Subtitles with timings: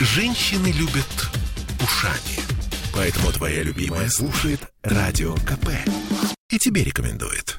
[0.00, 1.28] Женщины любят
[1.82, 2.38] ушами.
[2.94, 5.70] Поэтому твоя любимая слушает Радио КП.
[6.50, 7.58] И тебе рекомендует.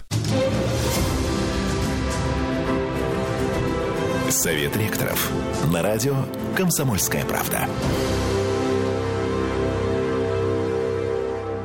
[4.29, 5.29] Совет ректоров.
[5.73, 6.15] На радио
[6.55, 7.67] «Комсомольская правда».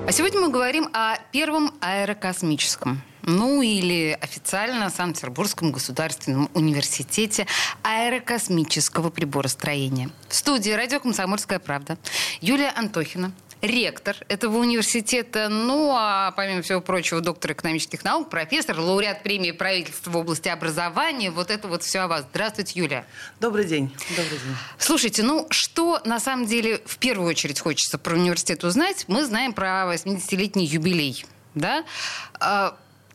[0.08, 7.46] А сегодня мы говорим о первом аэрокосмическом ну или официально Санкт-Петербургском государственном университете
[7.82, 10.10] аэрокосмического приборостроения.
[10.28, 11.98] В студии радио «Комсомольская правда»
[12.40, 13.32] Юлия Антохина,
[13.62, 20.10] ректор этого университета, ну а помимо всего прочего доктор экономических наук, профессор, лауреат премии правительства
[20.10, 21.30] в области образования.
[21.30, 22.26] Вот это вот все о вас.
[22.30, 23.06] Здравствуйте, Юлия.
[23.40, 23.94] Добрый день.
[24.10, 24.56] Добрый день.
[24.78, 29.04] Слушайте, ну что на самом деле в первую очередь хочется про университет узнать?
[29.08, 31.24] Мы знаем про 80-летний юбилей.
[31.54, 31.84] Да?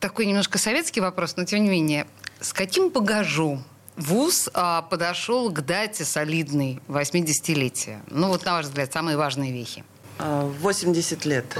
[0.00, 2.06] Такой немножко советский вопрос, но тем не менее.
[2.40, 3.62] С каким багажом
[3.96, 8.00] ВУЗ а, подошел к дате солидной 80-летия?
[8.08, 9.84] Ну вот, на ваш взгляд, самые важные вехи.
[10.18, 11.58] 80 а, лет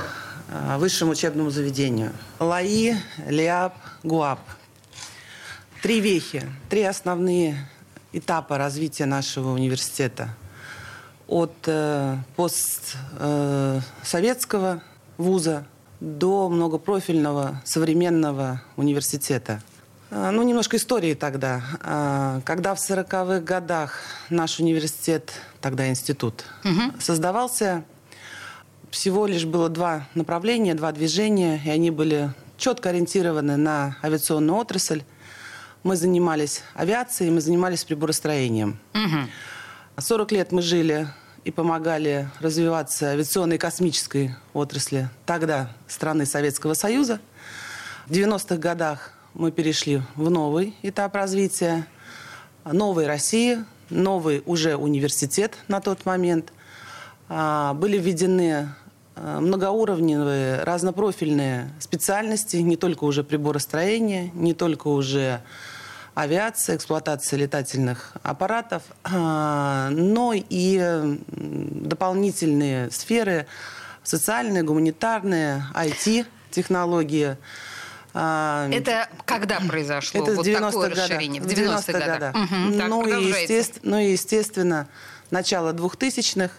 [0.49, 2.15] а, высшему учебному заведению.
[2.39, 2.95] ЛАИ,
[3.27, 4.41] ЛИАП, ГУАП.
[5.83, 7.69] Три вехи, три основные
[8.15, 10.35] этапа развития нашего университета.
[11.27, 14.81] От э, постсоветского э,
[15.19, 15.67] вуза
[16.01, 19.63] до многопрофильного современного университета.
[20.11, 21.63] А, ну, немножко истории тогда.
[21.83, 26.99] А, когда в 40-х годах наш университет, тогда институт, угу.
[26.99, 27.85] создавался,
[28.91, 35.03] всего лишь было два направления, два движения, и они были четко ориентированы на авиационную отрасль.
[35.85, 38.79] Мы занимались авиацией, мы занимались приборостроением.
[38.95, 40.01] Угу.
[40.01, 41.09] 40 лет мы жили
[41.45, 47.21] и помогали развиваться авиационной и космической отрасли тогда страны Советского Союза.
[48.07, 51.87] В 90-х годах мы перешли в новый этап развития
[52.65, 56.53] новой России, новый уже университет на тот момент.
[57.29, 58.69] А, были введены
[59.17, 65.41] а, многоуровневые, разнопрофильные специальности, не только уже приборостроение, не только уже
[66.23, 73.47] авиация, эксплуатация летательных аппаратов, а, но и дополнительные сферы
[74.03, 77.37] социальные, гуманитарные, IT-технологии.
[78.13, 81.43] А, Это когда произошло Это вот 90 такое годах, расширение?
[81.43, 82.19] В 90-х годах.
[82.19, 82.35] годах.
[82.35, 84.89] Угу, так, ну, и естественно, ну и, естественно,
[85.31, 86.53] начало 2000-х,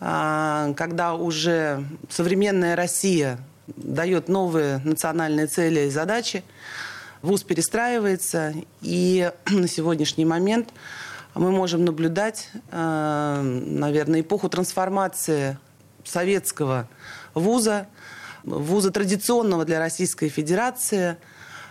[0.00, 6.42] а, когда уже современная Россия дает новые национальные цели и задачи,
[7.24, 10.68] ВУЗ перестраивается, и на сегодняшний момент
[11.34, 15.56] мы можем наблюдать, э, наверное, эпоху трансформации
[16.04, 16.86] советского
[17.32, 17.88] вуза,
[18.44, 21.16] вуза традиционного для Российской Федерации,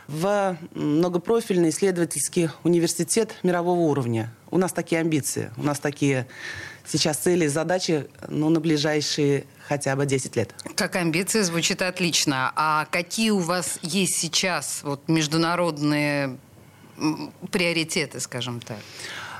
[0.07, 4.33] в многопрофильный исследовательский университет мирового уровня.
[4.53, 6.27] У нас такие амбиции, у нас такие
[6.85, 10.53] сейчас цели и задачи ну, на ближайшие хотя бы 10 лет.
[10.75, 12.53] Как амбиции звучит отлично.
[12.55, 16.37] А какие у вас есть сейчас вот, международные
[17.49, 18.77] приоритеты, скажем так?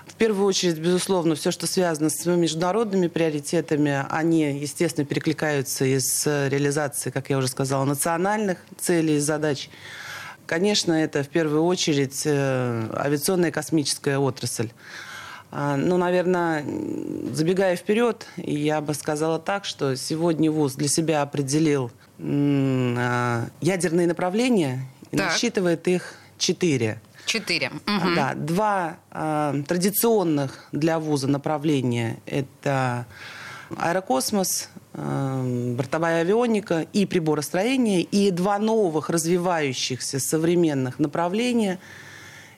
[0.07, 7.11] В первую очередь, безусловно, все, что связано с международными приоритетами, они, естественно, перекликаются из реализации,
[7.11, 9.69] как я уже сказала, национальных целей и задач.
[10.45, 14.69] Конечно, это в первую очередь э, авиационная и космическая отрасль.
[15.51, 16.65] А, ну, наверное,
[17.31, 24.87] забегая вперед, я бы сказала так, что сегодня ВУЗ для себя определил а, ядерные направления
[25.11, 25.27] и так.
[25.27, 26.99] насчитывает их четыре.
[27.25, 27.69] Четыре.
[27.69, 28.15] Угу.
[28.15, 33.05] Да, два э, традиционных для вуза направления– это
[33.77, 41.79] аэрокосмос, бортовая авионика и приборостроение, и два новых развивающихся современных направления–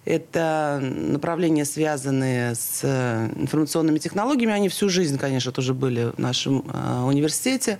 [0.06, 4.54] это направления, связанные с э, информационными технологиями.
[4.54, 7.80] Они всю жизнь, конечно, тоже были в нашем э, университете.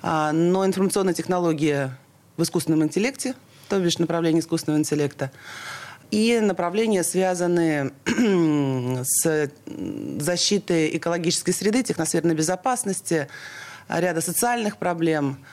[0.00, 1.96] А, но информационная технология
[2.38, 3.34] в искусственном интеллекте,
[3.68, 5.30] то бишь направление искусственного интеллекта,
[6.10, 7.92] и направления, связанные
[9.04, 9.50] с
[10.20, 13.28] защитой экологической среды, техносферной безопасности,
[13.88, 15.38] ряда социальных проблем–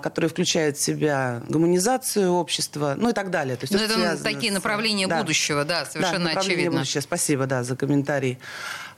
[0.00, 3.56] которые включают в себя гуманизацию общества, ну и так далее.
[3.56, 4.54] То есть, ну, это такие с...
[4.54, 5.20] направления да.
[5.20, 6.78] будущего, да, совершенно да, очевидно.
[6.80, 7.00] Будущего.
[7.00, 8.38] Спасибо, да, за комментарий.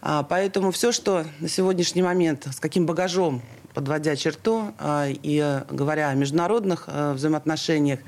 [0.00, 3.43] А, поэтому все, что на сегодняшний момент, с каким багажом,
[3.75, 8.00] подводя черту а, и говоря о международных а, взаимоотношениях,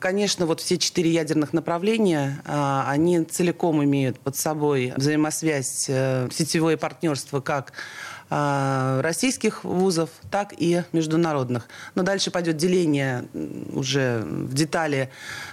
[0.00, 6.78] Конечно, вот все четыре ядерных направления, а, они целиком имеют под собой взаимосвязь, э, сетевое
[6.78, 7.74] партнерство как
[8.30, 11.68] российских вузов, так и международных.
[11.96, 13.24] Но дальше пойдет деление
[13.72, 15.10] уже в детали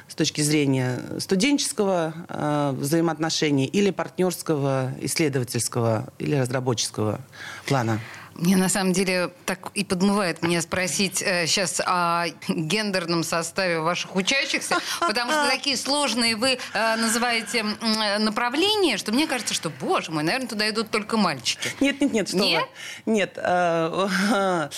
[0.07, 7.19] с точки зрения студенческого э, взаимоотношений или партнерского, исследовательского или разработческого
[7.65, 7.99] плана.
[8.37, 14.15] Мне на самом деле так и подмывает меня спросить э, сейчас о гендерном составе ваших
[14.15, 20.11] учащихся, потому что такие сложные вы э, называете э, направления, что мне кажется, что, боже
[20.11, 21.69] мой, наверное, туда идут только мальчики.
[21.79, 22.63] Нет, нет, нет, что нет?
[23.05, 23.13] вы.
[23.13, 23.33] Нет.
[23.37, 24.69] Э,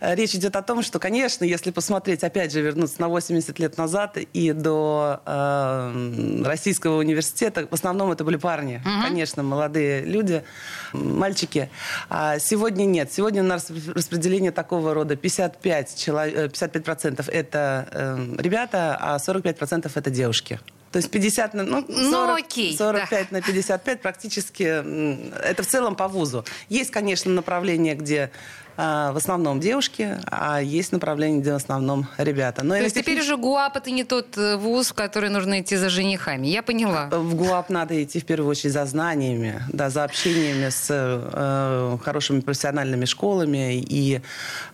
[0.00, 4.16] речь идет о том, что, конечно, если посмотреть, опять же, вернуться на 80 лет назад
[4.16, 9.08] и до э, российского университета, в основном это были парни, угу.
[9.08, 10.44] конечно, молодые люди,
[10.92, 11.68] мальчики.
[12.08, 13.07] А сегодня нет.
[13.08, 15.14] Нет, сегодня у нас распределение такого рода.
[15.14, 20.60] 55%, человек, 55 это э, ребята, а 45% это девушки.
[20.92, 23.36] То есть 50 на, ну, 40, ну, окей, 45 да.
[23.38, 26.44] на 55 практически это в целом по вузу.
[26.68, 28.30] Есть, конечно, направления, где
[28.78, 32.62] в основном девушки, а есть направление, где в основном ребята.
[32.62, 35.76] Но То есть теперь уже ГУАП это не тот э, вуз, в который нужно идти
[35.76, 36.46] за женихами.
[36.46, 37.08] Я поняла.
[37.10, 42.40] В ГУАП надо идти в первую очередь за знаниями, да, за общениями с э, хорошими
[42.40, 44.20] профессиональными школами и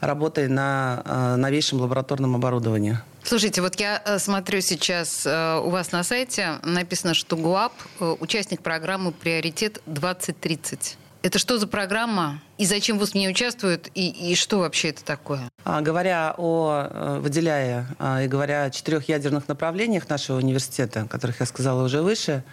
[0.00, 2.98] работой на э, новейшем лабораторном оборудовании.
[3.22, 8.16] Слушайте, вот я э, смотрю сейчас э, у вас на сайте написано, что ГУАП э,
[8.20, 10.96] участник программы «Приоритет 2030».
[11.24, 12.38] Это что за программа?
[12.58, 13.88] И зачем ВУЗ в ней участвует?
[13.94, 15.48] И, и что вообще это такое?
[15.64, 21.40] А, говоря о, выделяя а, и говоря о четырех ядерных направлениях нашего университета, о которых
[21.40, 22.44] я сказала уже выше,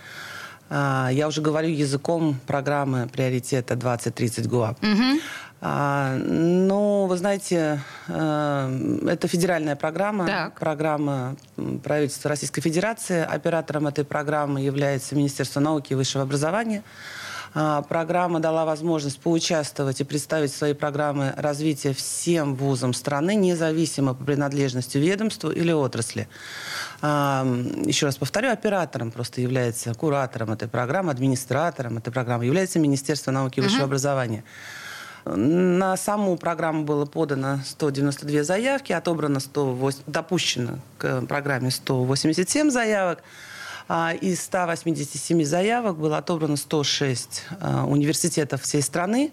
[0.69, 4.81] а, я уже говорю языком программы приоритета 2030 ГУАП.
[4.81, 5.19] Угу.
[5.63, 10.59] Ну, вы знаете, э, это федеральная программа, так.
[10.59, 11.35] программа
[11.83, 13.21] правительства Российской Федерации.
[13.23, 16.81] Оператором этой программы является Министерство науки и высшего образования.
[17.53, 24.23] А, программа дала возможность поучаствовать и представить свои программы развития всем вузам страны, независимо по
[24.23, 26.29] принадлежности ведомству или отрасли.
[27.01, 27.45] А,
[27.85, 33.59] еще раз повторю, оператором просто является куратором этой программы, администратором этой программы является Министерство науки
[33.59, 33.85] и высшего uh-huh.
[33.85, 34.43] образования.
[35.25, 43.19] На саму программу было подано 192 заявки, отобрано 108, допущено к программе 187 заявок.
[43.87, 49.31] А, из 187 заявок было отобрано 106 а, университетов всей страны,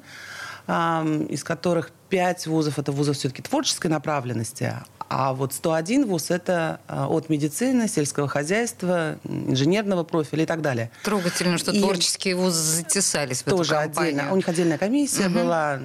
[0.66, 4.74] а, из которых 5 вузов– это вузы все-таки творческой направленности,
[5.10, 10.90] а вот 101 вуз– это от медицины, сельского хозяйства, инженерного профиля и так далее.
[11.02, 14.12] Трогательно, что и творческие вузы затесались в тоже эту компанию.
[14.12, 14.32] отдельно.
[14.32, 15.38] У них отдельная комиссия угу.
[15.38, 15.80] была,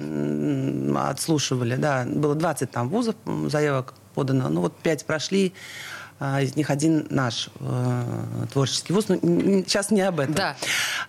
[1.08, 2.04] отслушивали, да.
[2.06, 3.14] Было 20 там вузов
[3.46, 5.54] заявок подано, ну вот 5 прошли,
[6.20, 8.02] из них один наш э,
[8.52, 9.08] творческий вуз.
[9.08, 10.34] Но ну, сейчас не об этом.
[10.34, 10.56] Да.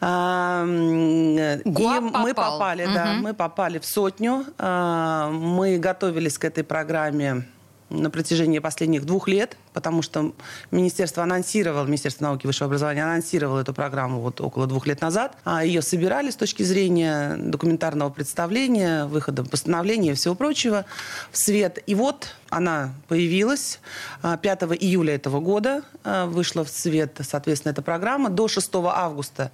[0.01, 2.21] А, и попал.
[2.21, 2.93] мы попали, угу.
[2.93, 4.45] да, мы попали в сотню.
[4.57, 7.45] А, мы готовились к этой программе
[7.89, 10.33] на протяжении последних двух лет, потому что
[10.71, 15.37] Министерство анонсировало, Министерство науки и высшего образования анонсировало эту программу вот около двух лет назад.
[15.43, 20.85] А ее собирали с точки зрения документарного представления, выхода постановления и всего прочего
[21.31, 21.79] в свет.
[21.85, 23.79] И вот она появилась
[24.21, 28.29] 5 а, июля этого года, а, вышла в свет, соответственно, эта программа.
[28.29, 29.51] До 6 августа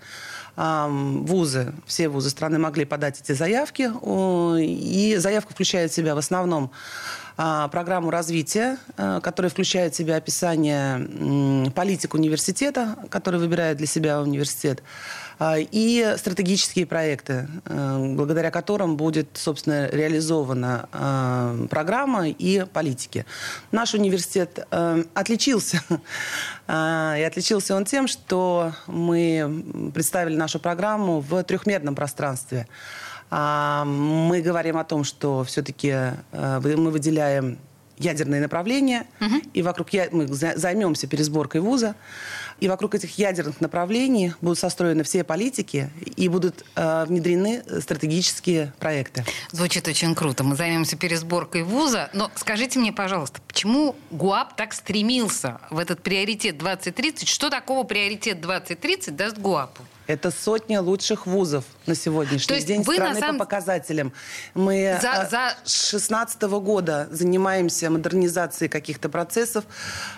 [0.57, 3.89] вузы, все вузы страны могли подать эти заявки.
[4.61, 6.71] И заявка включает в себя в основном
[7.30, 7.30] а,
[7.71, 14.83] программу развития, а, которая включает в себя описание политик университета, который выбирает для себя университет,
[15.39, 23.25] а, и стратегические проекты, благодаря которым будет, собственно, реализована программа и политики.
[23.71, 24.67] Наш университет
[25.13, 25.81] отличился.
[26.69, 32.65] И отличился он тем, что мы представили нашу программу в трехмерном пространстве.
[33.31, 37.57] А, мы говорим о том, что все-таки э, мы выделяем
[37.97, 39.35] ядерные направления, угу.
[39.53, 41.95] и вокруг мы займемся пересборкой вуза,
[42.59, 49.23] и вокруг этих ядерных направлений будут состроены все политики и будут э, внедрены стратегические проекты.
[49.51, 50.43] Звучит очень круто.
[50.43, 56.57] Мы займемся пересборкой вуза, но скажите мне, пожалуйста, почему ГУАП так стремился в этот приоритет
[56.57, 57.27] 2030?
[57.27, 59.83] Что такого приоритет 2030 даст ГУАПу?
[60.07, 63.37] Это сотня лучших вузов на сегодняшний То день страны самом...
[63.37, 64.13] по показателям.
[64.53, 65.55] Мы за, за...
[65.63, 69.65] с 2016 года занимаемся модернизацией каких-то процессов,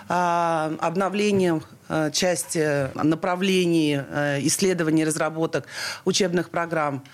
[0.08, 5.66] а, обновлением э, части направлений э, исследований, разработок
[6.04, 7.04] учебных программ,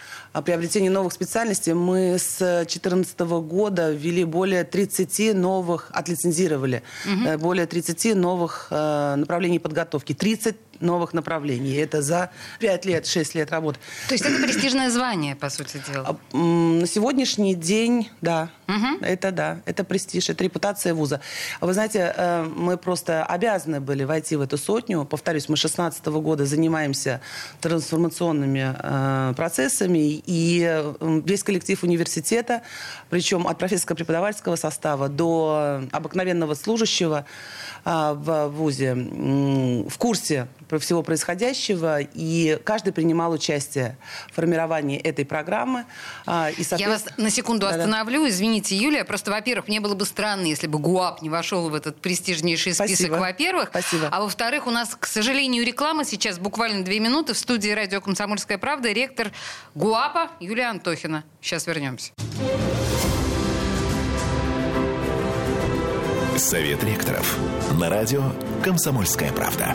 [0.45, 7.39] приобретения новых специальностей, мы с 2014 года ввели более 30 новых, отлицензировали, угу.
[7.39, 10.15] более 30 новых направлений подготовки.
[10.15, 11.75] 30 новых направлений.
[11.75, 13.79] Это за 5 лет, 6 лет работы.
[14.09, 16.19] То есть это престижное звание, по сути дела?
[16.33, 18.51] А, на сегодняшний день, да.
[18.69, 19.05] Угу.
[19.05, 21.21] Это да, это престиж, это репутация вуза.
[21.61, 25.05] Вы знаете, э, мы просто обязаны были войти в эту сотню.
[25.05, 27.21] Повторюсь, мы с 2016 года занимаемся
[27.61, 32.63] трансформационными э, процессами, и весь коллектив университета,
[33.09, 37.25] причем от профессорско-преподавательского состава до обыкновенного служащего
[37.85, 40.47] э, в ВУЗе, в курсе
[40.79, 43.97] всего происходящего, и каждый принимал участие
[44.31, 45.85] в формировании этой программы.
[46.27, 50.05] А, и, Я вас на секунду да, остановлю, извините, Юлия, просто, во-первых, мне было бы
[50.05, 53.71] странно, если бы ГУАП не вошел в этот престижнейший список, во-первых.
[53.71, 54.09] Спасибо.
[54.11, 58.59] А во-вторых, у нас, к сожалению, реклама сейчас буквально две минуты в студии радио «Комсомольская
[58.59, 59.33] правда» ректор
[59.75, 61.25] ГУАПа Юлия Антохина.
[61.41, 62.13] Сейчас вернемся.
[66.37, 67.37] Совет ректоров.
[67.79, 68.23] На радио
[68.65, 69.75] «Комсомольская правда».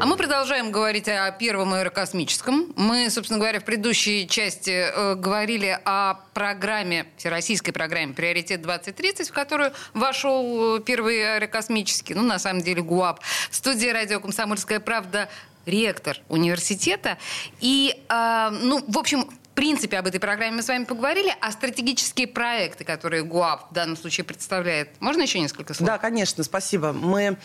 [0.00, 2.72] А мы продолжаем говорить о первом аэрокосмическом.
[2.76, 9.32] Мы, собственно говоря, в предыдущей части э, говорили о программе, всероссийской программе «Приоритет 2030», в
[9.32, 13.18] которую вошел э, первый аэрокосмический, ну, на самом деле, ГУАП.
[13.50, 15.28] В студии радио «Комсомольская правда»
[15.66, 17.18] ректор университета.
[17.60, 21.50] И, э, ну, в общем, в принципе, об этой программе мы с вами поговорили, а
[21.50, 25.88] стратегические проекты, которые ГУАП в данном случае представляет, можно еще несколько слов?
[25.88, 26.92] Да, конечно, спасибо.
[26.92, 27.36] Мы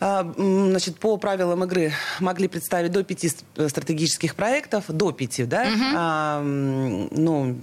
[0.00, 5.62] значит, по правилам игры могли представить до пяти стратегических проектов, до пяти, да.
[5.62, 5.84] Угу.
[5.96, 7.56] А, ну,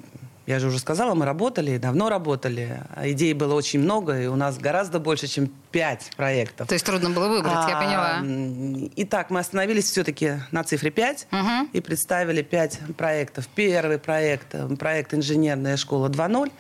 [0.46, 2.84] я же уже сказала, мы работали, давно работали.
[3.04, 6.68] Идей было очень много, и у нас гораздо больше, чем пять проектов.
[6.68, 8.90] То есть трудно было выбрать, а, я поняла.
[8.98, 11.70] Итак, мы остановились все-таки на цифре 5 угу.
[11.74, 13.48] и представили пять проектов.
[13.56, 16.52] Первый проект, проект «Инженерная школа 2.0»,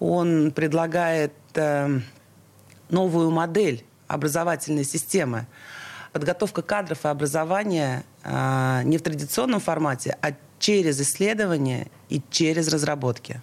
[0.00, 2.00] он предлагает э,
[2.88, 5.46] новую модель образовательной системы.
[6.12, 13.40] Подготовка кадров и образования э, не в традиционном формате, а через исследования и через разработки.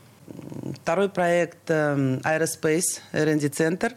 [0.82, 3.94] Второй проект э, Aerospace R&D Center.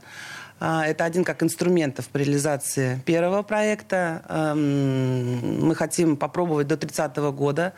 [0.60, 4.22] Э, это один как инструментов при реализации первого проекта.
[4.28, 7.72] Э, мы хотим попробовать до 30 года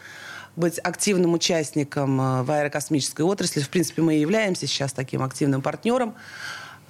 [0.56, 3.60] быть активным участником э, в аэрокосмической отрасли.
[3.60, 6.14] В принципе, мы и являемся сейчас таким активным партнером.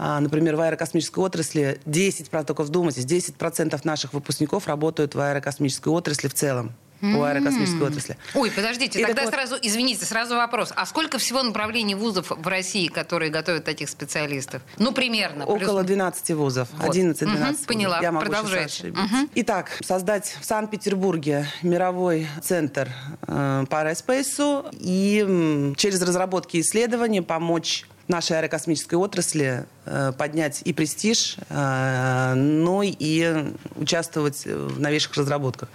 [0.02, 6.28] А, например, в аэрокосмической отрасли 10%, только вдумайтесь, 10% наших выпускников работают в аэрокосмической отрасли
[6.28, 8.16] в целом по аэрокосмической отрасли.
[8.34, 9.32] Ой, подождите, и тогда вот...
[9.32, 10.72] сразу, извините, сразу вопрос.
[10.74, 14.62] А сколько всего направлений вузов в России, которые готовят таких специалистов?
[14.78, 15.44] Ну, примерно.
[15.46, 16.68] Около 12 вузов.
[16.72, 16.94] Вот.
[16.94, 18.88] 11-12 угу, Поняла, Я могу продолжайте.
[18.88, 19.30] Угу.
[19.36, 22.90] Итак, создать в Санкт-Петербурге мировой центр
[23.26, 30.60] э, по аэроспейсу и м, через разработки и исследования помочь нашей аэрокосмической отрасли э, поднять
[30.64, 35.70] и престиж, э, но и участвовать в новейших разработках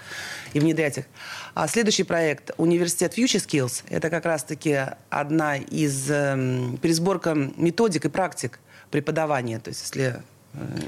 [0.54, 1.06] и внедрять их.
[1.56, 8.10] А следующий проект «Университет Future Skills»– это как раз-таки одна из э, пересборка методик и
[8.10, 8.60] практик
[8.92, 9.60] преподавания.
[9.60, 10.22] То есть если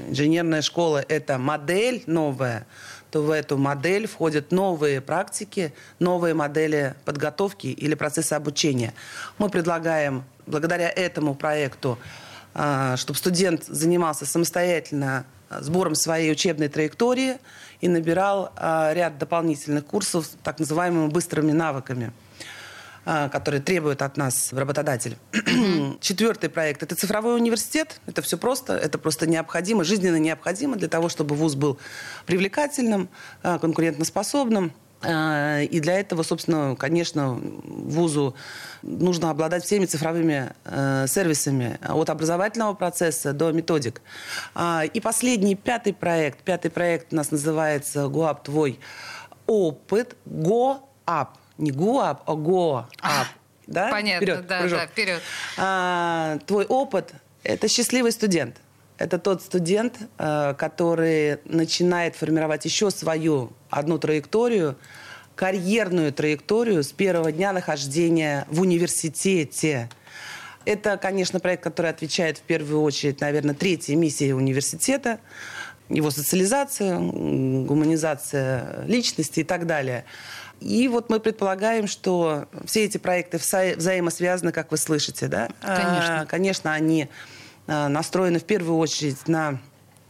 [0.08, 2.66] инженерная школа– это модель новая,
[3.10, 8.94] то в эту модель входят новые практики, новые модели подготовки или процесса обучения.
[9.38, 11.98] Мы предлагаем благодаря этому проекту,
[12.54, 17.38] а, чтобы студент занимался самостоятельно а, сбором своей учебной траектории
[17.80, 22.12] и набирал а, ряд дополнительных курсов так называемыми быстрыми навыками
[23.30, 25.16] которые требуют от нас работодатель.
[26.00, 28.00] Четвертый проект– это цифровой университет.
[28.06, 31.78] Это все просто, это просто необходимо, жизненно необходимо для того, чтобы вуз был
[32.26, 33.08] привлекательным,
[33.42, 34.72] конкурентоспособным.
[35.00, 38.34] А, и для этого, собственно, конечно, вузу
[38.82, 40.52] нужно обладать всеми цифровыми
[41.06, 44.02] сервисами от образовательного процесса до методик.
[44.54, 46.40] А, и последний, пятый проект.
[46.42, 48.80] Пятый проект у нас называется «ГОАП твой
[49.46, 50.16] опыт».
[50.26, 51.38] ГОАП.
[51.58, 52.86] Не ГУАП, а ГОАП.
[53.66, 53.90] Да?
[53.90, 54.78] Понятно, вперед, да, прыжок.
[54.78, 55.22] да, вперед.
[55.58, 57.12] А, твой опыт–
[57.42, 58.56] это счастливый студент–
[58.98, 64.76] Это тот студент, э, который начинает формировать еще свою одну траекторию,
[65.36, 69.88] карьерную траекторию с первого дня нахождения в университете.
[70.64, 75.20] Это, конечно, проект, который отвечает в первую очередь, наверное, третьей миссии университета,
[75.88, 80.04] его социализация, гуманизация личности и так далее.
[80.60, 85.48] И вот мы предполагаем, что все эти проекты вза- взаимосвязаны, как вы слышите, да?
[85.60, 86.20] Конечно.
[86.22, 87.08] А, конечно, они
[87.66, 89.60] а, настроены в первую очередь на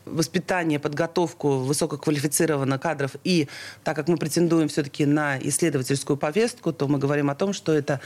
[0.07, 3.13] воспитание, подготовку высококвалифицированных кадров.
[3.25, 3.49] И
[3.85, 8.01] так как мы претендуем все-таки на исследовательскую повестку, то мы говорим о том, что это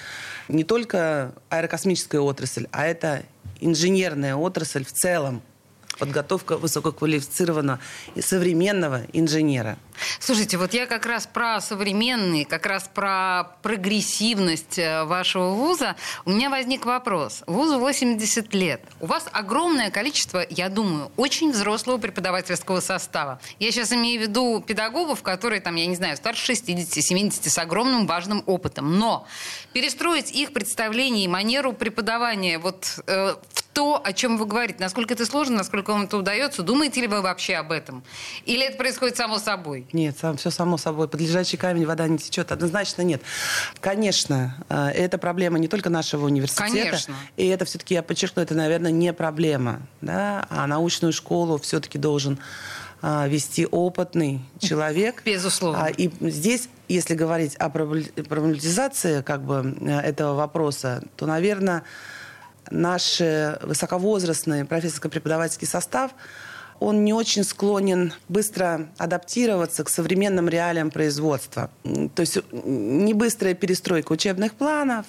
[0.49, 3.23] не только аэрокосмическая отрасль, а это
[3.61, 5.43] инженерная отрасль в целом.
[6.03, 7.79] Подготовка высококвалифицированного
[8.21, 9.79] современного инженера.
[10.19, 15.95] Слушайте, вот я как раз про современный, как раз про прогрессивность э, вашего вуза.
[16.25, 17.45] У меня возник вопрос.
[17.47, 18.83] Вузу 80 лет.
[18.99, 23.41] У вас огромное количество, я думаю, очень взрослого преподавательского состава.
[23.61, 28.09] Я сейчас имею в виду педагогов, которые там, я не знаю, старше 60-70 с огромным
[28.09, 28.99] важным опытом.
[28.99, 29.25] Но
[29.73, 35.15] перестроить их представление и манеру преподавания вот э, в то, о чем вы говорите, насколько
[35.15, 38.03] это сложно, насколько вам это удается, думаете ли вы вообще об этом?
[38.45, 39.87] Или это происходит само собой?
[39.93, 41.09] Нет, сам, все само собой.
[41.09, 42.53] Под лежачий камень вода не течет.
[42.53, 43.23] Однозначно нет.
[43.81, 46.71] Конечно, э, это проблема не только нашего университета.
[46.71, 47.15] Конечно.
[47.37, 49.81] И это все-таки, я подчеркну, это, наверное, не проблема.
[50.01, 50.47] Да?
[50.51, 52.39] А научную школу все-таки должен
[53.05, 55.23] а, вести опытный человек.
[55.25, 55.87] Безусловно.
[55.87, 61.83] А, И здесь, если говорить о пробле- проблематизации как бы, э, этого вопроса, то, наверное,
[62.71, 63.21] наш
[63.63, 66.13] высоковозрастный профессорско-преподавательский состав,
[66.81, 71.71] он не очень склонен быстро адаптироваться к современным реалиям производства.
[71.83, 75.07] То есть не быстрая перестройка учебных планов,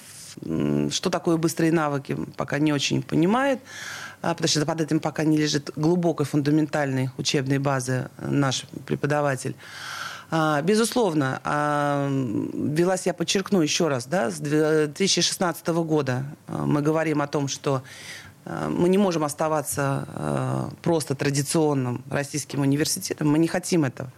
[0.92, 3.60] что такое быстрые навыки, пока не очень понимает,
[4.22, 9.56] а, потому что под этим пока не лежит глубокой фундаментальной учебной базы наш преподаватель.
[10.36, 17.22] А, Безусловно, а, велась, я подчеркну еще раз, да, с 2016 года а, мы говорим
[17.22, 17.84] о том, что
[18.46, 24.12] мы не можем оставаться просто традиционным российским университетом, мы не хотим этого.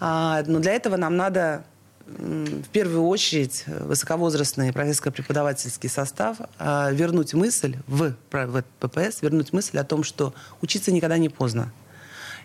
[0.00, 1.66] Но для этого нам надо
[2.06, 10.04] в первую очередь высоковозрастный профессорско-преподавательский состав вернуть мысль в, в ППС, вернуть мысль о том,
[10.04, 11.70] что учиться никогда не поздно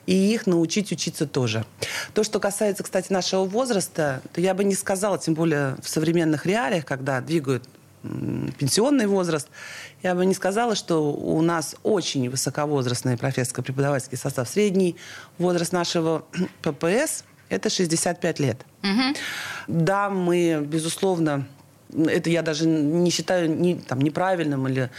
[0.05, 1.65] и их научить учиться тоже.
[2.13, 6.45] То, что касается, кстати, нашего возраста, то я бы не сказала, тем более в современных
[6.45, 7.63] реалиях, когда двигают
[8.01, 9.49] пенсионный возраст,
[10.03, 14.47] я бы не сказала, что у нас очень высоковозрастный профессорско-преподавательский состав.
[14.47, 14.95] Средний
[15.37, 16.25] возраст нашего
[16.61, 18.65] ППС– это 65 лет.
[19.67, 21.47] Да, мы, безусловно,
[21.93, 24.89] это я даже не считаю ни, там, неправильным или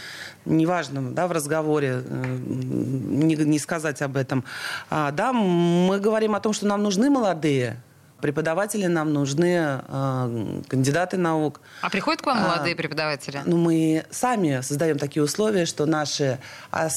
[0.45, 4.43] неважным да, в разговоре э, не, не сказать об этом.
[4.89, 7.77] А, да, мы говорим о том, что нам нужны молодые
[8.21, 11.61] преподаватели, нам нужны э, кандидаты наук.
[11.81, 13.41] А приходят к вам А, молодые преподаватели?
[13.45, 16.39] Ну, мы сами создаем такие условия, что наши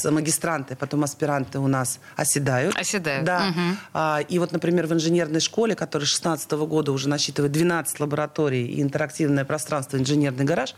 [0.05, 2.77] магистранты, потом аспиранты у нас оседают.
[2.77, 3.25] Оседают.
[3.25, 3.47] Да.
[3.47, 3.79] Мгм.
[3.93, 8.67] А, и вот, например, в инженерной школе, которая с 16 года уже насчитывает 12 лабораторий
[8.67, 10.75] и интерактивное пространство «Инженерный гараж»,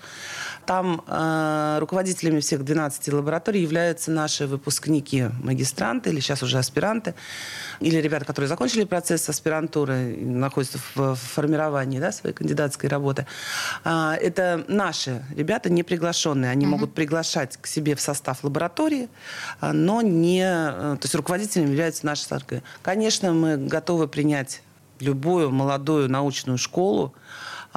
[0.67, 7.15] там э, руководителями всех 12 лабораторий являются наши выпускники, магистранты или сейчас уже аспиранты,
[7.81, 13.27] или ребята, которые закончили процесс аспирантуры, находятся в, формировании да, своей кандидатской работы.
[13.85, 16.51] А, это наши ребята, не приглашенные.
[16.51, 19.09] Они могут приглашать к себе в состав лаборатории,
[19.61, 20.43] а, но не...
[20.43, 22.37] э, То есть руководителями являются наши сотрудники.
[22.83, 24.63] Конечно, мы готовы принять
[25.01, 27.15] любую молодую научную школу,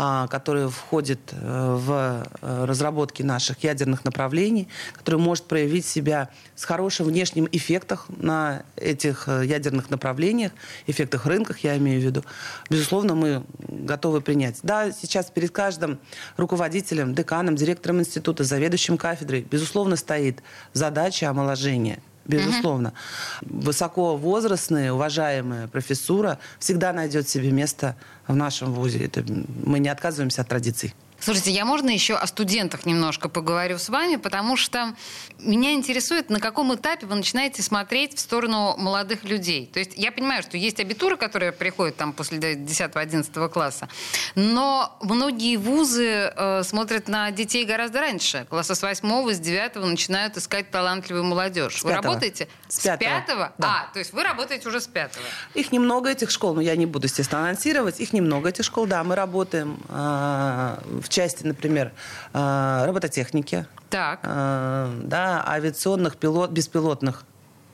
[0.01, 6.63] а, которая входит э, в э, разработки наших ядерных направлений, которая может проявить себя с
[6.63, 10.53] хорошим внешним эффектом на этих э, ядерных направлениях,
[10.87, 12.23] эффектах рынках, я имею в виду.
[12.69, 14.59] Безусловно, мы готовы принять.
[14.63, 15.99] Да, сейчас перед каждым
[16.37, 21.99] руководителем, деканом, директором института, заведующим кафедрой, безусловно, стоит задача омоложения.
[22.29, 22.93] Безусловно.
[23.41, 27.95] Высоковозрастная, уважаемая профессура всегда найдет себе место
[28.29, 29.05] в нашем вузе.
[29.05, 29.23] Это,
[29.65, 30.93] мы не отказываемся от традиций.
[31.21, 34.95] Слушайте, я можно еще о студентах немножко поговорю с вами, потому что
[35.39, 39.69] меня интересует, на каком этапе вы начинаете смотреть в сторону молодых людей.
[39.71, 43.89] То есть я понимаю, что есть абитуры, которые приходят там после 10-11 класса,
[44.35, 48.45] но многие вузы э, смотрят на детей гораздо раньше.
[48.49, 51.79] Класса с 8 с 9 начинают искать талантливую молодежь.
[51.79, 52.13] С вы пятого.
[52.13, 52.47] работаете?
[52.67, 53.09] С пятого.
[53.09, 53.53] пятого?
[53.57, 53.87] Да.
[53.89, 55.25] А, то есть вы работаете уже с пятого.
[55.53, 57.99] Их немного, этих школ, но я не буду, естественно, анонсировать.
[57.99, 59.03] Их немного, этих школ, да.
[59.03, 61.91] Мы работаем а, в части, например,
[62.33, 64.19] а, робототехники, Так.
[64.23, 67.25] а, да, авиационных, пилот, беспилотных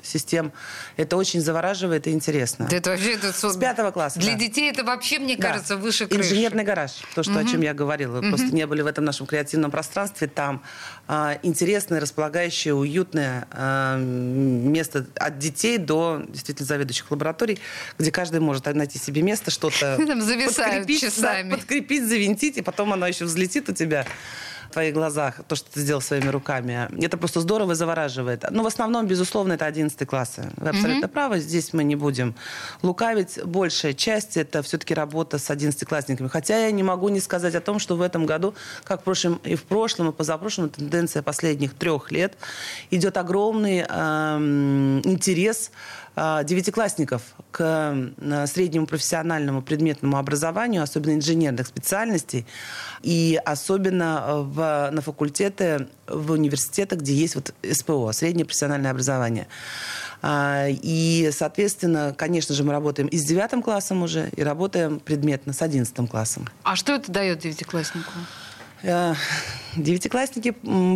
[0.07, 0.51] систем.
[0.97, 2.67] Это очень завораживает и интересно.
[2.69, 4.19] Да это вообще это С пятого класса.
[4.19, 4.39] Для да.
[4.39, 5.49] детей это вообще, мне Да.
[5.49, 6.29] кажется, выше крыши.
[6.29, 8.21] Инженерный гараж, то, что, о чем я говорила.
[8.21, 10.27] Вы просто не были в этом нашем креативном пространстве.
[10.27, 10.63] Там
[11.07, 17.59] а, интересное, располагающее, уютное а, место от детей до действительно заведующих лабораторий,
[17.97, 23.25] где каждый может найти себе место, что-то подкрепить, да, подкрепить, завинтить, и потом оно еще
[23.25, 24.05] взлетит у тебя
[24.69, 26.89] в твоих глазах, то, что ты сделал своими руками.
[27.03, 28.45] Это просто здорово и завораживает.
[28.51, 30.51] Но в основном, безусловно, это 11 классы.
[30.57, 31.39] Вы абсолютно правы.
[31.39, 32.35] Здесь мы не будем
[32.81, 33.43] лукавить.
[33.43, 36.27] Большая часть это все-таки работа с 11-классниками.
[36.27, 39.39] Хотя я не могу не сказать о том, что в этом году, как в прошлом
[39.43, 42.33] и в прошлом, и позапрошлом, тенденция последних трех лет,
[42.91, 45.71] идет огромный эм, интерес
[46.15, 52.45] э, девятиклассников к э, среднему профессиональному предметному образованию, особенно инженерных специальностей,
[53.01, 59.47] и особенно э, в, на факультеты, в университетах, где есть вот СПО, среднее профессиональное образование.
[60.21, 65.53] А, И, соответственно, конечно же, мы работаем и с девятым классом уже, и работаем предметно
[65.53, 66.47] с одиннадцатым классом.
[66.63, 68.11] А что это дает девятикласснику?
[68.85, 69.15] Э,
[69.75, 70.51] Девятиклассники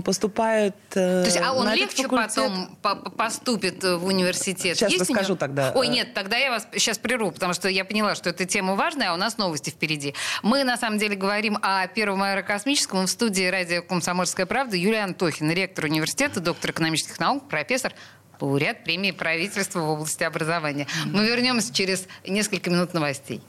[0.06, 4.78] поступают То э, есть, а он на легче потом по- по- поступит э, в университет?
[4.78, 5.74] Сейчас Есть расскажу тогда.
[5.76, 9.12] Ой, нет, тогда я вас сейчас прерву, потому что я поняла, что эта тема важная,
[9.12, 10.14] а у нас новости впереди.
[10.44, 13.06] Мы, на самом деле, говорим о первом аэрокосмическом.
[13.06, 17.94] В студии радио «Комсомольская правда» Юлия Антохина, ректор университета, доктор экономических наук, профессор,
[18.40, 20.88] лауреат премии правительства в области образования.
[21.06, 23.42] Мы вернемся через несколько минут новостей.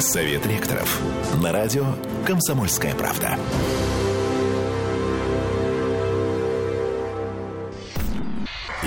[0.00, 0.98] Совет ректоров.
[1.42, 1.84] На радио
[2.26, 3.38] «Комсомольская правда».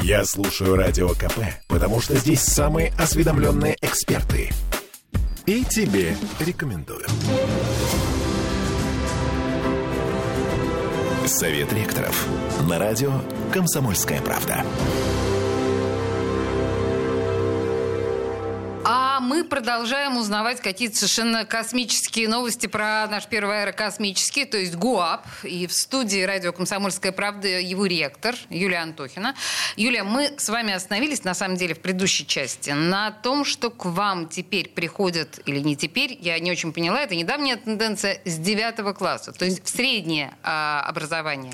[0.02, 4.50] Я слушаю Радио КП, потому что здесь самые осведомленные эксперты.
[5.46, 7.06] И тебе рекомендую.
[11.28, 12.28] Совет ректоров.
[12.68, 13.14] На радио
[13.54, 14.66] «Комсомольская правда».
[19.24, 25.26] Мы продолжаем узнавать какие-то совершенно космические новости про наш первый аэрокосмический, то есть ГУАП.
[25.44, 29.34] И в студии радио «Комсомольская правда» его ректор Юлия Антохина.
[29.78, 33.86] Юлия, мы с вами остановились, на самом деле, в предыдущей части на том, что к
[33.86, 38.96] вам теперь приходят, или не теперь, я не очень поняла, это недавняя тенденция с 9
[38.96, 41.54] класса, то есть в среднее а, образование.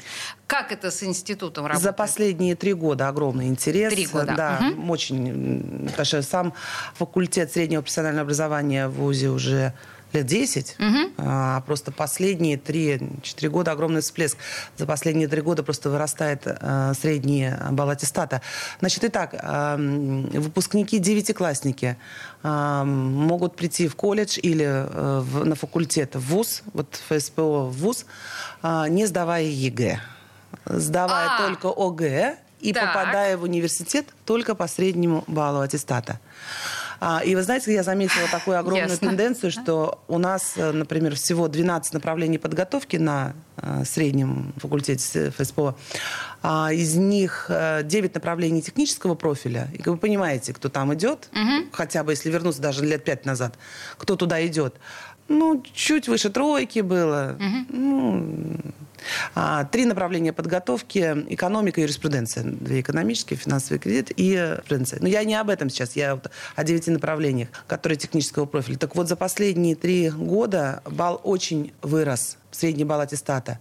[0.50, 1.84] Как это с институтом работает?
[1.84, 3.94] За последние три года огромный интерес.
[3.94, 4.34] Три года.
[4.36, 4.60] Да,
[4.90, 5.30] очень.
[5.30, 6.54] м, Потому что сам
[6.96, 9.74] факультет среднего профессионального образования в ВУЗе уже
[10.12, 10.76] лет 10.
[11.20, 14.38] А просто последние 3-4 года огромный всплеск.
[14.76, 18.42] За последние три года просто вырастает э, средний балл аттестата.
[18.80, 21.96] Значит, итак, м, выпускники, девятиклассники
[22.42, 27.78] э, могут прийти в колледж или э, в- на факультет в ВУЗ, вот ФСПО в
[27.78, 28.06] ВУЗ,
[28.64, 30.00] э, не сдавая ЕГЭ
[30.66, 31.48] сдавая А.
[31.48, 32.88] только ОГЭ и Так.
[32.94, 36.20] попадая в университет только по среднему баллу аттестата.
[37.02, 39.08] А, И вы знаете, я заметила такую огромную Ясно.
[39.08, 45.76] тенденцию, что у нас, э, например, всего 12 направлений подготовки на э, среднем факультете ФСПО.
[46.44, 49.70] А, Из них э, 9 направлений технического профиля.
[49.74, 51.30] И как вы понимаете, кто там идет,
[51.72, 53.58] хотя бы если вернуться даже лет 5 назад,
[53.98, 54.76] кто туда идет.
[55.30, 57.38] Ну, чуть выше тройки было.
[57.70, 58.72] Ну, а,
[59.72, 61.26] Три направления подготовки.
[61.30, 62.44] Экономика юриспруденция.
[62.44, 65.00] Две экономические, финансовый кредит и юриспруденция.
[65.02, 65.96] Но я не об этом сейчас.
[65.96, 68.78] Я вот о девяти направлениях, которые технического профиля.
[68.78, 72.38] Так вот, за последние три года балл очень вырос.
[72.52, 73.60] Средний балл аттестата.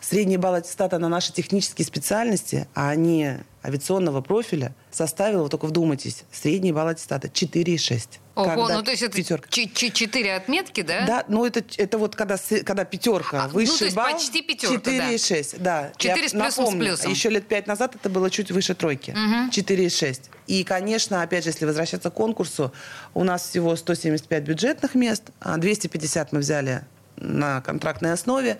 [0.00, 3.32] Средний балл аттестата на наши технические специальности, а они
[3.62, 8.18] авиационного профиля, составил, вот только вдумайтесь, средний балл аттестата 4,6.
[8.34, 9.46] Ого, Когда ну то есть это пятерка.
[9.50, 11.04] ч- ч- четыре отметки, да?
[11.06, 14.12] Да, ну это, это вот когда, с- когда пятерка, А, ну, высший то есть балл,
[14.12, 15.92] почти пятерка, 4,6, да.
[15.98, 17.10] Четыре Я с плюсом, с напомню, плюсом.
[17.10, 19.10] Еще лет пять назад это было чуть выше тройки,
[19.52, 20.22] 4,6.
[20.46, 22.72] И, конечно, опять же, если возвращаться к конкурсу,
[23.12, 26.82] у нас всего 175 бюджетных мест, а 250 мы взяли
[27.20, 28.58] на контрактной основе.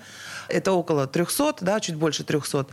[0.49, 2.67] Это около 300, да, чуть больше 300.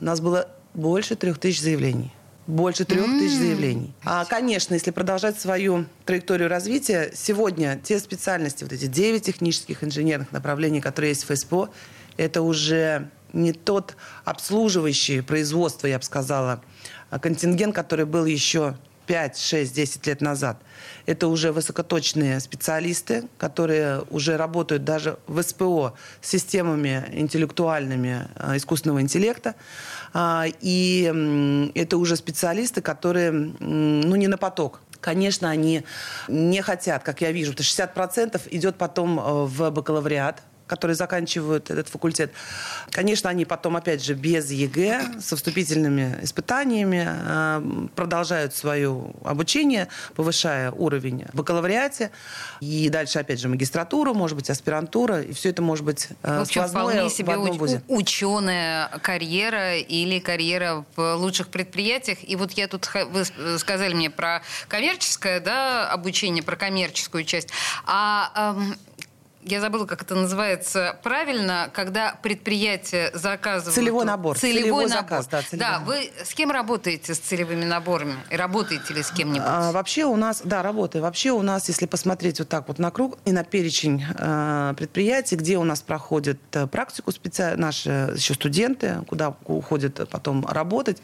[0.00, 2.12] У нас было больше 3000 заявлений.
[2.46, 3.94] Больше трех тысяч заявлений.
[4.04, 10.32] А, конечно, если продолжать свою траекторию развития, сегодня те специальности, вот эти 9 технических инженерных
[10.32, 11.70] направлений, которые есть в ФСПО,
[12.16, 16.60] это уже не тот обслуживающий производство, я бы сказала,
[17.10, 18.76] а контингент, который был еще
[19.06, 20.60] 5, 6, 10 лет назад.
[21.06, 29.00] Это уже высокоточные специалисты, которые уже работают даже в СПО с системами интеллектуальными э, искусственного
[29.00, 29.54] интеллекта.
[30.12, 34.80] А, И это уже специалисты, которые ну, не на поток.
[35.00, 35.82] Конечно, они
[36.28, 41.68] не хотят, как я вижу, потому что 60% идет потом э, в бакалавриат, которые заканчивают
[41.68, 42.30] этот факультет.
[42.92, 50.70] Конечно, они потом, опять же, без ЕГЭ, со вступительными испытаниями э, продолжают свое обучение, повышая
[50.70, 52.12] уровень в бакалавриате.
[52.60, 55.22] И дальше, опять же, магистратура, может быть, аспирантура.
[55.22, 60.20] И все это может быть э, в общем, вполне себе в уч- ученая карьера или
[60.20, 62.18] карьера в лучших предприятиях.
[62.22, 63.24] И вот я тут, вы
[63.58, 67.48] сказали мне про коммерческое да, обучение, про коммерческую часть.
[67.86, 68.76] А эм,
[69.42, 73.74] я забыла, как это называется правильно, когда предприятие заказывает...
[73.74, 74.38] Целевой набор.
[74.38, 75.02] Целевой, целевой набор.
[75.02, 75.42] заказ, да.
[75.42, 78.16] Целевой да, вы с кем работаете с целевыми наборами?
[78.30, 79.42] И работаете ли с кем-нибудь?
[79.44, 81.02] А, вообще у нас, да, работаю.
[81.02, 85.36] Вообще у нас, если посмотреть вот так вот на круг и на перечень э, предприятий,
[85.36, 87.54] где у нас проходят э, практику специ...
[87.56, 91.02] наши еще студенты, куда уходят потом работать,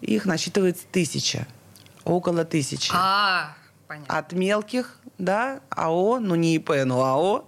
[0.00, 1.46] их насчитывается тысяча.
[2.04, 2.90] Около тысячи.
[2.94, 3.54] А,
[3.86, 4.18] понятно.
[4.18, 7.46] От мелких да, АО, ну не ИП, но АО,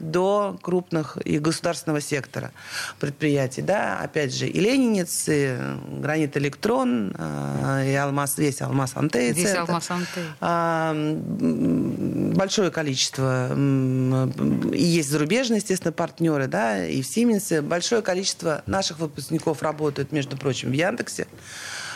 [0.00, 2.52] до крупных и государственного сектора
[2.98, 3.62] предприятий.
[3.62, 3.98] Да?
[3.98, 5.56] Опять же, и Ленинец, и
[6.00, 9.32] Гранит Электрон, э, и Алмаз, весь Алмаз Антей.
[9.32, 10.24] Весь Алмаз Антей.
[10.40, 10.94] А,
[12.34, 17.60] большое количество, и есть зарубежные, естественно, партнеры, да, и в Сименсе.
[17.60, 21.26] Большое количество наших выпускников работают, между прочим, в Яндексе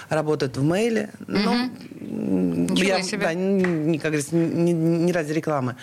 [0.08, 1.10] работают в мейле.
[1.28, 1.54] Угу.
[2.00, 3.24] Ну, я, себе.
[3.24, 5.76] Да, не, как говорится, не, не ради рекламы.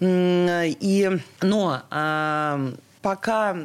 [0.00, 1.10] И,
[1.42, 3.56] но а, пока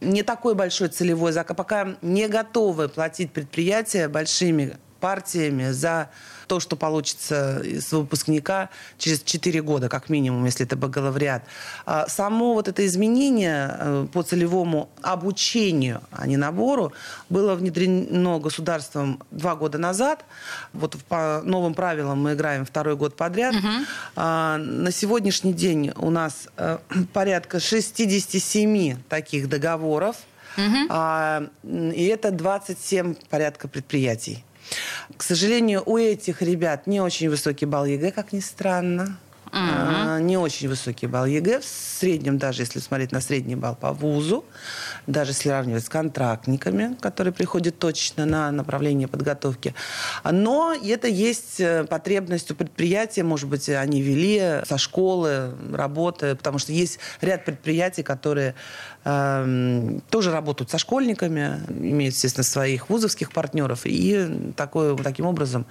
[0.00, 6.10] не такой большой целевой заказ, пока не готовы платить предприятия большими партиями за
[6.46, 11.42] то, что получится из выпускника через 4 года, как минимум, если это бакалавриат.
[11.84, 16.92] А само вот это изменение э, по целевому обучению, а не набору,
[17.28, 20.24] было внедрено государством два года назад.
[20.72, 23.54] Вот по новым правилам мы играем второй год подряд.
[23.54, 23.66] Угу.
[24.16, 26.78] На сегодняшний день у нас э,
[27.12, 30.16] порядка 67 таких договоров.
[30.56, 31.92] Угу.
[31.92, 34.42] И это 27 порядка предприятий.
[35.16, 39.18] К сожалению, у этих ребят не очень высокий балл ЕГЭ, как ни странно.
[39.56, 40.20] Uh-huh.
[40.20, 41.60] Не очень высокий балл ЕГЭ.
[41.60, 44.44] В среднем, даже если смотреть на средний балл по вузу,
[45.06, 49.74] даже если сравнивать с контрактниками, которые приходят точно на направление подготовки.
[50.30, 56.58] Но это есть э, потребность у предприятия, может быть, они вели со школы, работы, потому
[56.58, 58.54] что есть ряд предприятий, которые
[59.04, 65.66] э, тоже работают со школьниками, имеют, естественно, своих вузовских партнеров, и такое, таким образом а,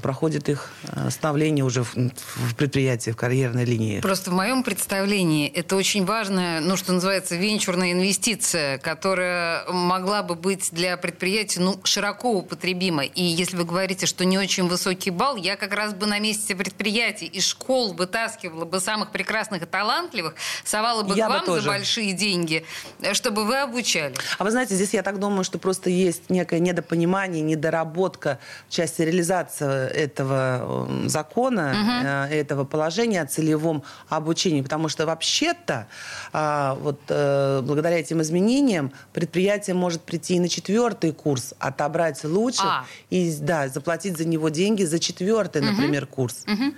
[0.00, 4.00] проходит их а, становление уже в, в предприятии, в карьерной линии.
[4.00, 10.34] Просто в моем представлении это очень важная, ну, что называется, венчурная инвестиция, которая могла бы
[10.34, 13.04] быть для предприятия, ну, широко употребима.
[13.04, 16.54] И если вы говорите, что не очень высокий балл, я как раз бы на месте
[16.54, 21.60] предприятий и школ вытаскивала бы самых прекрасных и талантливых, совала бы я к вам бы
[21.60, 22.64] за большие деньги,
[23.12, 24.14] чтобы вы обучали.
[24.38, 29.02] А вы знаете, здесь я так думаю, что просто есть некое недопонимание, недоработка в части
[29.02, 32.34] реализации этого закона, угу.
[32.34, 34.62] этого положения о целевом обучении.
[34.62, 35.86] Потому что вообще-то
[36.32, 42.62] а, вот э, благодаря этим изменениям предприятие может прийти и на четвертый курс, отобрать лучше
[42.64, 42.84] а.
[43.10, 45.70] и да, заплатить за него деньги за четвертый, угу.
[45.70, 46.44] например, курс.
[46.46, 46.74] Угу.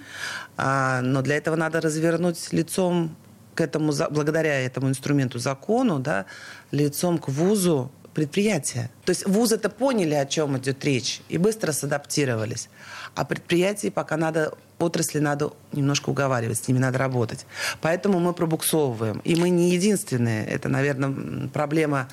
[0.56, 3.16] А, но для этого надо развернуть лицом
[3.54, 6.26] к этому, благодаря этому инструменту закону, да,
[6.70, 8.90] лицом к вузу предприятия.
[9.04, 12.68] То есть вузы это поняли, о чем идет речь, и быстро садаптировались.
[13.14, 17.46] А предприятия пока надо, отрасли надо немножко уговаривать, с ними надо работать.
[17.80, 19.18] Поэтому мы пробуксовываем.
[19.20, 20.46] И мы не единственные.
[20.46, 22.08] Это, наверное, проблема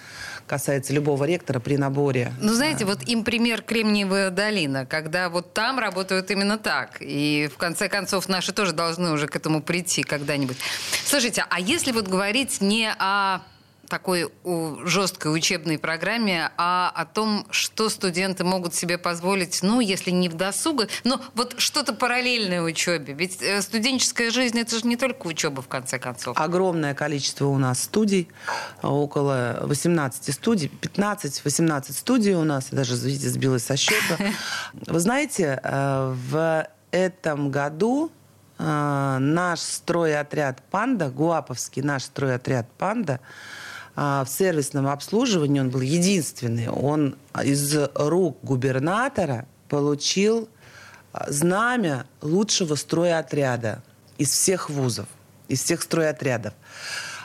[0.45, 2.33] касается любого ректора при наборе.
[2.39, 6.97] Ну, знаете, вот им пример Кремниевая долина, когда вот там работают именно так.
[6.99, 10.57] И в конце концов наши тоже должны уже к этому прийти когда-нибудь.
[11.05, 13.39] Слушайте, а если вот говорить не о
[13.91, 14.31] такой
[14.85, 20.35] жесткой учебной программе, а о том, что студенты могут себе позволить, ну, если не в
[20.35, 23.13] досуга, но вот что-то параллельное учебе.
[23.13, 26.39] Ведь э, студенческая жизнь это же не только учеба, в конце концов.
[26.39, 28.29] Огромное количество у нас студий,
[28.81, 34.17] около 18 студий, 15-18 студий у нас, я даже, видите, сбилась со счета.
[34.73, 38.09] Вы знаете, э, в этом году
[38.57, 43.19] э, наш стройотряд «Панда», Гуаповский наш стройотряд «Панда»,
[43.95, 46.69] в сервисном обслуживании он был единственный.
[46.69, 50.49] Он из рук губернатора получил
[51.13, 53.83] а, знамя лучшего стройотряда
[54.17, 55.07] из всех вузов,
[55.47, 56.53] из всех стройотрядов.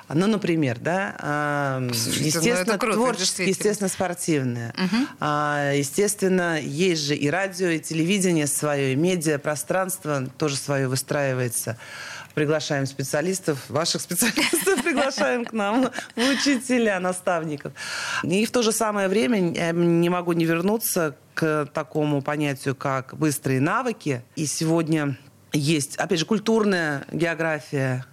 [0.09, 4.73] Ну, например, да, а, естественно, круто, творческие, естественно, спортивные.
[4.75, 5.27] Угу.
[5.75, 11.77] Естественно, есть же и радио, и телевидение свое, и медиа, пространство тоже свое выстраивается.
[12.37, 17.73] Приглашаем специалистов, ваших специалистов приглашаем к нам, учителя, наставников.
[18.25, 23.63] И в то же самое время не могу не вернуться к такому понятию, как быстрые
[23.63, 24.23] навыки.
[24.35, 25.17] И сегодня
[25.55, 28.05] есть, опять же, культурная география,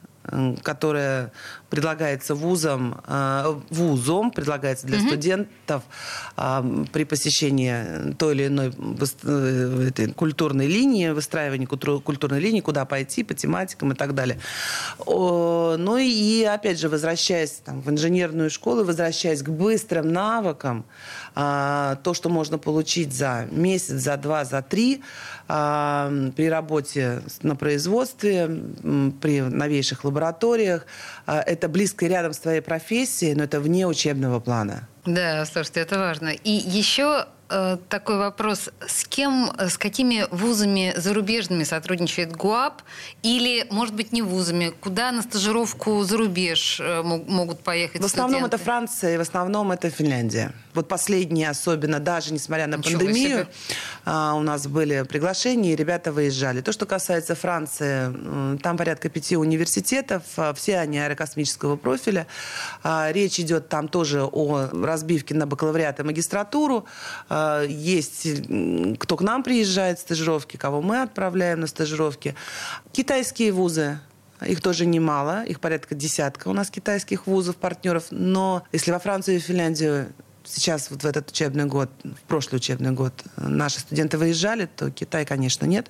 [0.61, 1.33] которая
[1.73, 5.07] предлагается вузом, э, вузом предлагается для mm-hmm.
[5.07, 5.81] студентов
[6.37, 8.71] э, при посещении той или иной
[9.23, 14.37] э, этой культурной линии, выстраивании культурной линии, куда пойти по тематикам и так далее.
[15.07, 20.85] Ну и, опять же, возвращаясь там, в инженерную школу, возвращаясь к быстрым навыкам,
[21.33, 25.01] то, что можно получить за месяц, за два, за три
[25.47, 28.47] при работе на производстве,
[29.21, 30.85] при новейших лабораториях,
[31.25, 34.89] это это близко и рядом с твоей профессией, но это вне учебного плана.
[35.05, 36.29] Да, слушайте, это важно.
[36.29, 38.69] И еще э, такой вопрос.
[38.85, 42.81] С кем, с какими вузами зарубежными сотрудничает ГУАП?
[43.21, 44.73] Или, может быть, не вузами?
[44.81, 48.55] Куда на стажировку за рубеж э, могут поехать В основном студенты?
[48.57, 50.51] это Франция, и в основном это Финляндия.
[50.73, 53.47] Вот последние особенно, даже несмотря на Ничего пандемию, себе.
[54.05, 56.61] А, у нас были приглашения, и ребята выезжали.
[56.61, 62.27] То, что касается Франции, там порядка пяти университетов, а, все они аэрокосмического профиля.
[62.83, 66.85] А, речь идет там тоже о разбивке на бакалавриат и магистратуру.
[67.67, 68.27] Есть
[68.99, 72.35] кто к нам приезжает стажировки, кого мы отправляем на стажировки.
[72.91, 73.99] Китайские вузы,
[74.45, 78.05] их тоже немало, их порядка десятка у нас китайских вузов, партнеров.
[78.09, 82.91] Но если во Францию и Финляндию сейчас вот в этот учебный год, в прошлый учебный
[82.91, 85.87] год наши студенты выезжали, то Китай, конечно, нет.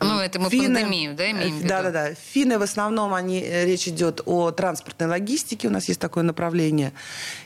[0.00, 1.68] Ну, это мы Финны, пандемию, да, имеем в виду?
[1.68, 2.14] Да, да, да.
[2.14, 6.92] Финны в основном, они, э, речь идет о транспортной логистике, у нас есть такое направление,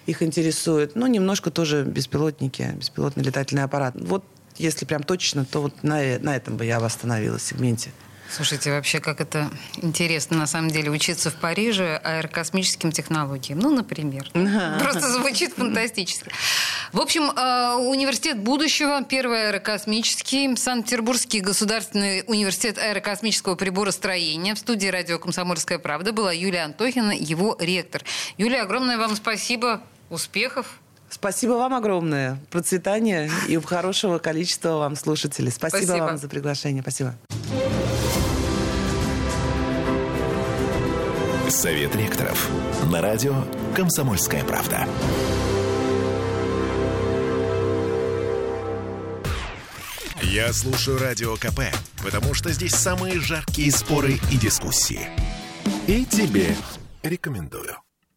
[0.06, 0.94] их интересует.
[0.94, 3.94] Ну, немножко тоже беспилотники, беспилотный летательный аппарат.
[3.96, 4.24] Вот
[4.56, 7.90] если прям точно, то вот на, на этом бы я остановилась в сегменте.
[8.34, 13.60] Слушайте, вообще как это интересно на самом деле учиться в Париже аэрокосмическим технологиям.
[13.60, 14.28] Ну, например.
[14.80, 16.32] Просто звучит фантастически.
[16.92, 24.56] В общем, э, университет будущего, первый аэрокосмический, Санкт-Петербургский государственный университет аэрокосмического приборостроения.
[24.56, 28.02] В студии радио «Комсомольская правда» была Юлия Антохина, его ректор.
[28.36, 30.80] Юлия, огромное вам спасибо, успехов.
[31.08, 32.40] Спасибо вам огромное.
[32.50, 35.52] Процветания и хорошего количества вам слушателей.
[35.52, 36.04] Спасибо, Спасибо.
[36.04, 36.82] вам за приглашение.
[36.82, 37.14] Спасибо.
[41.54, 42.50] Совет ректоров.
[42.90, 43.44] На радио
[43.76, 44.88] «Комсомольская правда».
[50.20, 51.60] Я слушаю Радио КП,
[52.02, 55.08] потому что здесь самые жаркие споры и дискуссии.
[55.86, 56.56] И тебе
[57.04, 57.76] рекомендую.